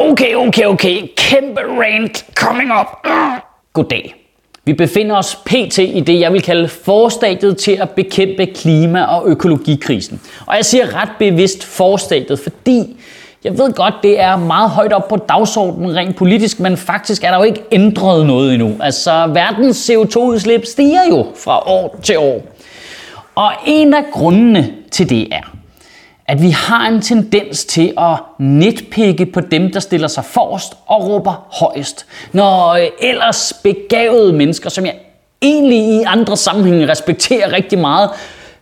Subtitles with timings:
[0.00, 1.08] Okay, okay, okay.
[1.16, 2.86] Kæmpe rant coming up.
[3.72, 4.14] Goddag.
[4.64, 5.78] Vi befinder os pt.
[5.78, 10.20] i det, jeg vil kalde forstadiet til at bekæmpe klima- og økologikrisen.
[10.46, 12.96] Og jeg siger ret bevidst forstadiet, fordi
[13.44, 17.30] jeg ved godt, det er meget højt op på dagsordenen rent politisk, men faktisk er
[17.30, 18.76] der jo ikke ændret noget endnu.
[18.80, 22.42] Altså, verdens CO2-udslip stiger jo fra år til år.
[23.34, 25.59] Og en af grundene til det er,
[26.30, 31.08] at vi har en tendens til at nitpikke på dem, der stiller sig forrest og
[31.08, 32.06] råber højst.
[32.32, 34.94] Når øh, ellers begavede mennesker, som jeg
[35.42, 38.10] egentlig i andre sammenhænge respekterer rigtig meget,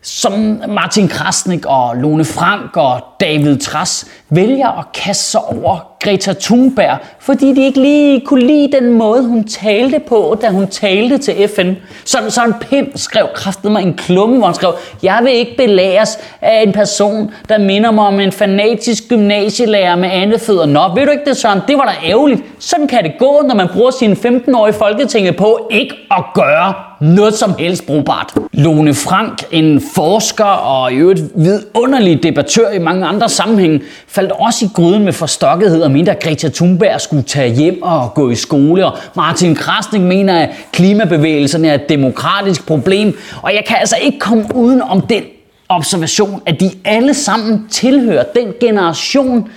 [0.09, 6.33] som Martin Krasnik og Lone Frank og David Tras vælger at kaste sig over Greta
[6.33, 11.19] Thunberg, fordi de ikke lige kunne lide den måde, hun talte på, da hun talte
[11.19, 11.73] til FN.
[12.05, 15.56] Så, så en Pim skrev kraftet mig en klumme, hvor han skrev, jeg vil ikke
[15.56, 20.67] belæres af en person, der minder mig om en fanatisk gymnasielærer med andefødder.
[20.67, 21.61] Nå, ved du ikke det, Søren?
[21.69, 22.42] Det var da ærgerligt.
[22.59, 27.35] Sådan kan det gå, når man bruger sine 15-årige folketinget på ikke at gøre noget
[27.35, 28.35] som helst brugbart.
[28.53, 34.65] Lone Frank, en forsker og i øvrigt vidunderlig debattør i mange andre sammenhænge, faldt også
[34.65, 38.35] i gryden med forstokkethed og mente, at Greta Thunberg skulle tage hjem og gå i
[38.35, 38.87] skole.
[38.87, 43.19] Og Martin Krasnik mener, at klimabevægelsen er et demokratisk problem.
[43.43, 45.23] Og jeg kan altså ikke komme uden om den
[45.69, 49.51] observation, at de alle sammen tilhører den generation,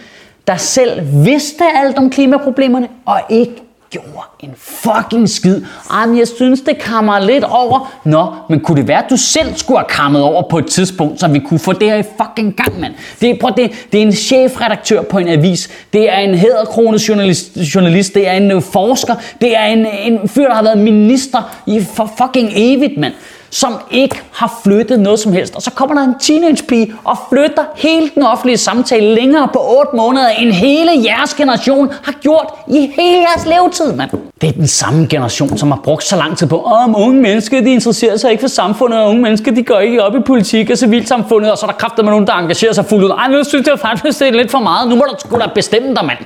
[0.48, 5.62] der selv vidste alt om klimaproblemerne og ikke gjorde en fucking skid.
[5.92, 7.94] Ej, men jeg synes, det kammer lidt over.
[8.04, 11.20] Nå, men kunne det være, at du selv skulle have kammet over på et tidspunkt,
[11.20, 12.94] så vi kunne få det her i fucking gang, mand?
[13.22, 15.70] Det, prøv, det, det er en chefredaktør på en avis.
[15.94, 18.14] Det er en hæderkrone journalist, journalist.
[18.14, 19.16] Det er en øh, forsker.
[19.42, 23.14] Det er en, en fyr, der har været minister i for fucking evigt, mand
[23.52, 25.56] som ikke har flyttet noget som helst.
[25.56, 29.96] Og så kommer der en teenagepige og flytter hele den offentlige samtale længere på 8
[29.96, 34.10] måneder, end hele jeres generation har gjort i hele jeres levetid, mand.
[34.42, 37.62] Det er den samme generation, som har brugt så lang tid på, om unge mennesker,
[37.62, 40.70] de interesserer sig ikke for samfundet, og unge mennesker, de går ikke op i politik
[40.70, 43.10] og civilsamfundet, og så er der kræfter med nogen, der engagerer sig fuldt ud.
[43.10, 44.90] Ej, nu synes jeg faktisk, det er lidt for meget.
[44.90, 46.18] Nu må du sgu da bestemme dig, mand.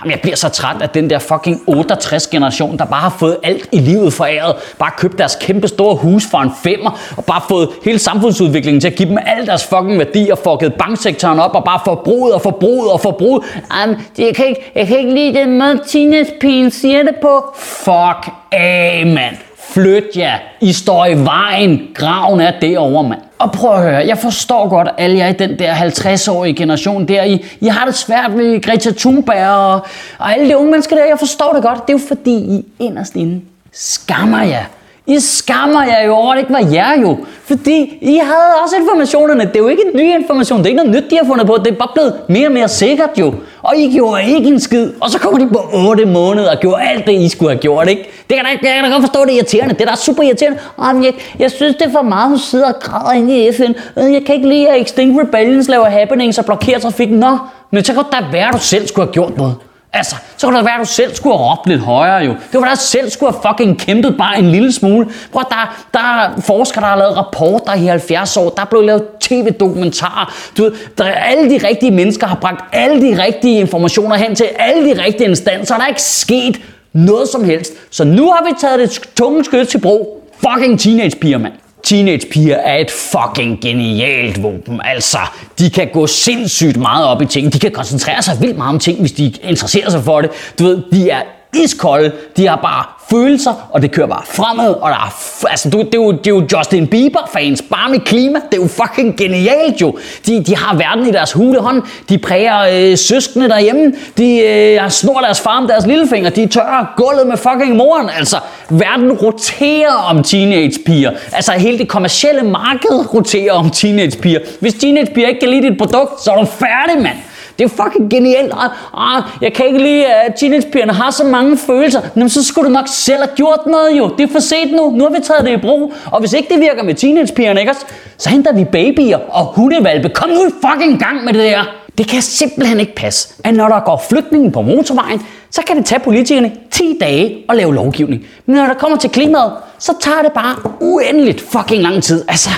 [0.00, 3.36] Jamen, jeg bliver så træt af den der fucking 68 generation, der bare har fået
[3.42, 4.56] alt i livet foræret.
[4.78, 8.88] Bare købt deres kæmpe store hus for en femmer, og bare fået hele samfundsudviklingen til
[8.88, 12.42] at give dem al deres fucking værdi, og fucket banksektoren op, og bare forbruget og
[12.42, 13.42] forbruget og forbruget.
[13.80, 17.54] Jamen, jeg kan ikke, jeg kan ikke lide den måde, teenagepigen siger det på.
[17.56, 19.47] Fuck af, mand.
[19.68, 20.38] Flyt jer.
[20.60, 21.80] I står i vejen.
[21.94, 23.20] Graven er derovre, mand.
[23.38, 27.22] Og prøv at høre, jeg forstår godt, alle jer i den der 50-årige generation der,
[27.22, 29.74] I, I har det svært ved Greta Thunberg og,
[30.18, 31.86] og alle de unge mennesker der, jeg forstår det godt.
[31.86, 33.40] Det er jo fordi, I inderst inde
[33.72, 34.64] skammer jer
[35.08, 37.18] i skammer jer jo over, at det ikke var jer jo.
[37.44, 39.40] Fordi I havde også informationerne.
[39.40, 40.58] Det er jo ikke en ny information.
[40.58, 41.56] Det er ikke noget nyt, de har fundet på.
[41.64, 43.34] Det er bare blevet mere og mere sikkert jo.
[43.68, 44.92] Og I gjorde ikke en skid.
[45.00, 47.88] Og så kommer de på 8 måneder og gjorde alt det, I skulle have gjort,
[47.88, 48.02] ikke?
[48.02, 49.74] Det kan da, jeg kan da godt forstå, det er irriterende.
[49.74, 50.58] Det er da super irriterende.
[50.84, 53.72] Jamen, jeg, jeg synes, det er for meget, hun sidder og græder inde i FN.
[53.98, 57.18] Øh, jeg kan ikke lide, at Extinct Rebellions laver happenings og blokerer trafikken.
[57.18, 57.38] Nå,
[57.70, 59.54] men så kan det da være, at du selv skulle have gjort noget.
[59.92, 62.30] Altså, så kunne det være, at du selv skulle have råbt lidt højere jo.
[62.52, 65.06] Det var da selv skulle have fucking kæmpet bare en lille smule.
[65.32, 68.48] Prøv, der, der er forskere, der har lavet rapporter i 70 år.
[68.50, 70.34] Der er blevet lavet tv-dokumentarer.
[70.58, 74.34] Du ved, der er alle de rigtige mennesker har bragt alle de rigtige informationer hen
[74.34, 75.76] til alle de rigtige instanser.
[75.76, 76.60] Der er ikke sket
[76.92, 77.72] noget som helst.
[77.90, 80.24] Så nu har vi taget det tunge skridt til brug.
[80.40, 81.52] Fucking teenagepiger, mand.
[81.82, 84.80] Teenagepiger er et fucking genialt våben.
[84.84, 85.18] Altså,
[85.58, 87.52] de kan gå sindssygt meget op i ting.
[87.52, 90.30] De kan koncentrere sig vildt meget om ting, hvis de interesserer sig for det.
[90.58, 91.22] Du ved, de er
[91.54, 92.12] iskolde.
[92.36, 94.74] De har bare følelser, og det kører bare fremad.
[94.74, 98.00] Og der er, altså, du, det, er jo, det er jo Justin Bieber-fans, bare med
[98.00, 98.38] klima.
[98.50, 99.98] Det er jo fucking genialt jo.
[100.26, 101.82] De, de har verden i deres hulehånd.
[102.08, 103.92] De præger øh, søskende derhjemme.
[104.18, 106.30] De øh, snor deres far med deres lillefinger.
[106.30, 108.10] De tørrer gulvet med fucking moren.
[108.18, 108.36] Altså,
[108.70, 111.10] verden roterer om teenagepiger.
[111.32, 114.40] Altså, hele det kommercielle marked roterer om teenagepiger.
[114.60, 117.16] Hvis teenagepiger ikke kan lide dit produkt, så er du færdig, mand.
[117.58, 118.52] Det er fucking genialt.
[118.52, 122.00] Ah, ah, jeg kan ikke lide, at teenagepigerne har så mange følelser.
[122.16, 124.08] Jamen, så skulle du nok selv have gjort noget jo.
[124.18, 124.90] Det er for sent nu.
[124.90, 125.92] Nu har vi taget det i brug.
[126.12, 127.86] Og hvis ikke det virker med teenagepigerne, ikke også?
[128.18, 130.08] Så henter vi babyer og hundevalpe.
[130.08, 131.78] Kom nu i fucking gang med det der.
[131.98, 135.86] Det kan simpelthen ikke passe, at når der går flygtningen på motorvejen, så kan det
[135.86, 138.26] tage politikerne 10 dage at lave lovgivning.
[138.46, 142.24] Men når der kommer til klimaet, så tager det bare uendeligt fucking lang tid.
[142.28, 142.50] Altså,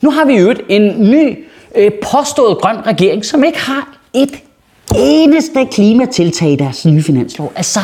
[0.00, 1.44] nu har vi jo en ny
[1.74, 4.30] øh, påstået grøn regering, som ikke har et
[4.96, 7.52] eneste klimatiltag i deres nye finanslov.
[7.56, 7.80] Altså,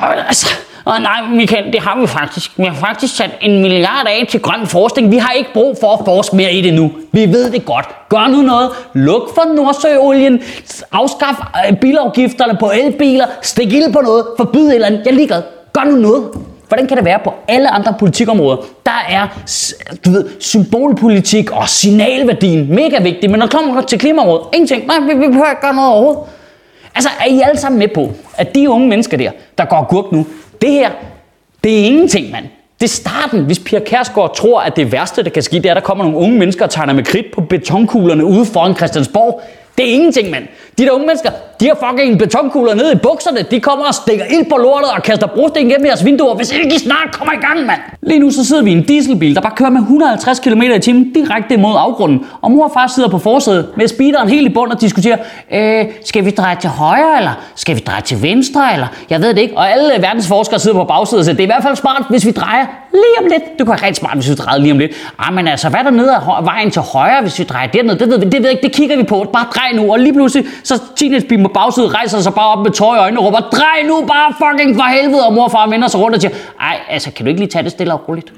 [0.00, 0.46] altså,
[0.84, 2.58] og nej, Michael, det har vi faktisk.
[2.58, 5.10] Vi har faktisk sat en milliard af til grøn forskning.
[5.10, 6.92] Vi har ikke brug for at forske mere i det nu.
[7.12, 7.86] Vi ved det godt.
[8.08, 8.70] Gør nu noget.
[8.94, 10.42] Luk for Nordsøolien.
[10.92, 11.34] Afskaf
[11.68, 13.26] øh, bilafgifterne på elbiler.
[13.42, 14.26] Stik ild på noget.
[14.36, 15.02] Forbyd et eller andet.
[15.04, 15.42] Jeg er ligeglad.
[15.72, 16.30] Gør nu noget.
[16.72, 18.56] Hvordan kan det være på alle andre politikområder?
[18.86, 19.26] Der er
[20.04, 24.86] du ved, symbolpolitik og signalværdien mega vigtig, men når det kommer til klimaområdet, ingenting.
[24.86, 26.22] Nej, vi, vi behøver ikke gøre noget overhovedet.
[26.94, 30.12] Altså, er I alle sammen med på, at de unge mennesker der, der går gurk
[30.12, 30.26] nu,
[30.62, 30.90] det her,
[31.64, 32.44] det er ingenting, mand.
[32.80, 35.70] Det er starten, hvis Pia Kærsgaard tror, at det værste, der kan ske, det er,
[35.70, 39.42] at der kommer nogle unge mennesker og tegner med kridt på betonkuglerne ude foran Christiansborg.
[39.78, 40.44] Det er ingenting, mand.
[40.78, 41.30] De der unge mennesker,
[41.60, 43.42] de har fucking betonkugler nede i bukserne.
[43.50, 46.74] De kommer og stikker ild på lortet og kaster brosten gennem jeres vinduer, hvis ikke
[46.74, 47.80] I snart kommer i gang, mand.
[48.02, 50.78] Lige nu så sidder vi i en dieselbil, der bare kører med 150 km i
[50.78, 52.26] timen direkte mod afgrunden.
[52.42, 55.16] Og mor og far sidder på forsædet med speederen helt i bund og diskuterer,
[55.52, 59.28] øh, skal vi dreje til højre, eller skal vi dreje til venstre, eller jeg ved
[59.28, 59.56] det ikke.
[59.56, 62.04] Og alle verdens forskere sidder på bagsædet og siger, det er i hvert fald smart,
[62.08, 63.42] hvis vi drejer lige om lidt.
[63.58, 64.92] Det kunne være rigtig smart, hvis vi drejer lige om lidt.
[65.18, 67.96] Ah, men altså, hvad er der nede af vejen til højre, hvis vi drejer derned?
[67.96, 69.30] Det ved vi, det ved jeg ikke, det kigger vi på.
[69.32, 69.92] Bare drej nu.
[69.92, 73.20] Og lige pludselig, så teenagebilen på bagsiden rejser sig bare op med tøj i øjnene
[73.20, 76.16] og råber, drej nu bare fucking for helvede, og mor og far vender sig rundt
[76.16, 78.32] og siger, ej, altså, kan du ikke lige tage det stille og roligt?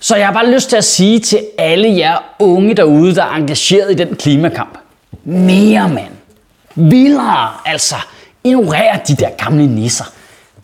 [0.00, 3.34] Så jeg har bare lyst til at sige til alle jer unge derude, der er
[3.34, 4.78] engageret i den klimakamp.
[5.24, 6.12] Mere, mand.
[6.74, 7.96] Vildere, altså.
[8.44, 10.04] Ignorer de der gamle nisser.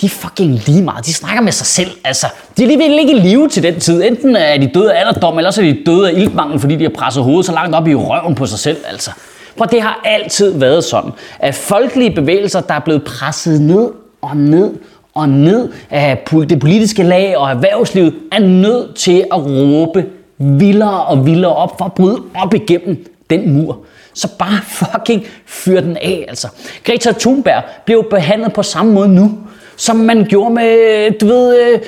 [0.01, 1.07] De er fucking lige meget.
[1.07, 1.91] De snakker med sig selv.
[2.05, 4.03] Altså, de er lige ikke i live til den tid.
[4.03, 6.83] Enten er de døde af alderdom, eller så er de døde af iltmangel, fordi de
[6.83, 8.77] har presset hovedet så langt op i røven på sig selv.
[8.89, 9.11] Altså.
[9.57, 13.91] For det har altid været sådan, at folkelige bevægelser, der er blevet presset ned
[14.23, 14.71] og ned
[15.15, 20.07] og ned af det politiske lag og erhvervslivet, er nødt til at råbe
[20.39, 23.79] vildere og vildere op for at bryde op igennem den mur.
[24.15, 26.49] Så bare fucking fyr den af, altså.
[26.85, 29.39] Greta Thunberg blev behandlet på samme måde nu,
[29.79, 31.81] som man gjorde med, du ved, øh,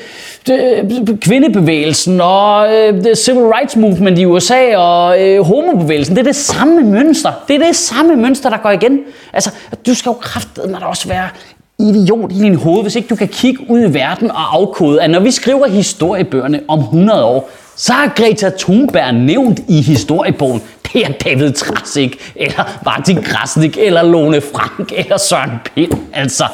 [0.51, 6.17] øh kvindebevægelsen og øh, civil rights movement i USA og øh, homobevægelsen.
[6.17, 7.33] Det er det samme mønster.
[7.49, 9.01] Det er det samme mønster, der går igen.
[9.33, 9.51] Altså,
[9.87, 11.29] du skal jo kraftedeme da også være
[11.79, 15.11] idiot i din hoved, hvis ikke du kan kigge ud i verden og afkode, at
[15.11, 21.07] når vi skriver historiebøgerne om 100 år, så er Greta Thunberg nævnt i historiebogen, det
[21.07, 25.93] er David Trasik, eller Martin Krasnik, eller Lone Frank, eller Søren Pind.
[26.13, 26.45] Altså,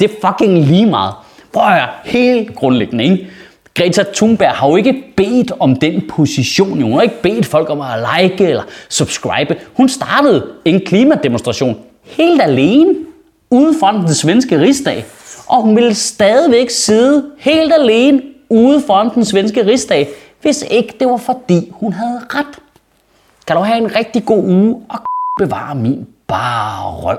[0.00, 1.14] det er fucking lige meget.
[1.52, 3.30] Prøv at høre, helt grundlæggende, ikke?
[3.74, 6.82] Greta Thunberg har jo ikke bedt om den position.
[6.82, 9.56] Hun har ikke bedt folk om at like eller subscribe.
[9.74, 12.94] Hun startede en klimademonstration helt alene
[13.50, 15.04] ude foran den svenske rigsdag.
[15.46, 20.08] Og hun ville stadigvæk sidde helt alene ude foran den svenske rigsdag,
[20.42, 22.58] hvis ikke det var fordi hun havde ret.
[23.46, 24.98] Kan du have en rigtig god uge og
[25.40, 27.18] bevare min bare røv.